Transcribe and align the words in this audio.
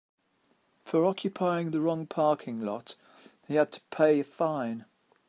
For 0.83 1.05
occupying 1.05 1.69
the 1.69 1.79
wrong 1.79 2.07
parking 2.07 2.59
lot 2.59 2.95
he 3.47 3.53
had 3.53 3.71
to 3.73 3.81
pay 3.91 4.21
a 4.21 4.23
fine. 4.23 4.85